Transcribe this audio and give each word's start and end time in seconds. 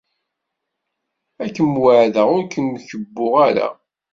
Ad 1.43 1.51
kem-weɛdeɣ 1.55 2.27
ur 2.37 2.43
kem-kebbuɣ 2.53 3.33
ara. 3.47 3.69